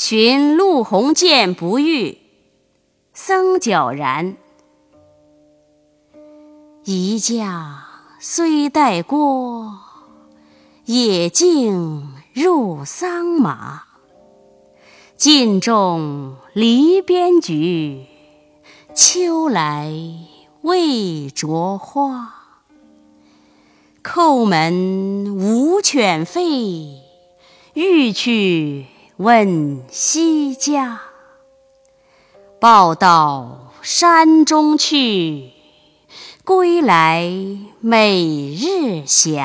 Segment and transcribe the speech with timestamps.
[0.00, 2.18] 寻陆鸿渐不遇，
[3.12, 4.36] 僧皎然。
[6.84, 7.84] 一驾
[8.20, 9.76] 虽带郭，
[10.84, 13.82] 野径入桑麻。
[15.16, 18.06] 尽种篱边菊，
[18.94, 19.92] 秋来
[20.62, 22.34] 未着花。
[24.04, 27.00] 叩门无犬吠，
[27.74, 28.86] 欲去
[29.18, 31.00] 问西家。
[32.60, 35.50] 报到山中去，
[36.44, 37.28] 归来
[37.80, 39.44] 每日斜。